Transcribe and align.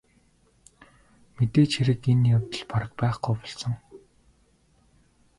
Мэдээж 1.35 1.71
хэрэг 1.75 2.01
энэ 2.11 2.29
явдал 2.37 2.63
бараг 2.69 2.91
байхгүй 2.99 3.35
болсон. 3.39 3.73